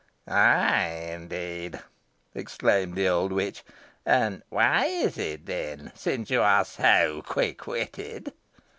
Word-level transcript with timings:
"Ay, 0.27 1.09
indeed!" 1.13 1.79
exclaimed 2.33 2.95
the 2.95 3.07
old 3.07 3.31
witch. 3.31 3.63
"And 4.03 4.41
why 4.49 4.85
is 4.85 5.19
it, 5.19 5.45
then, 5.45 5.91
since 5.93 6.31
you 6.31 6.41
are 6.41 6.65
so 6.65 7.21
quick 7.23 7.67
witted?" 7.67 8.33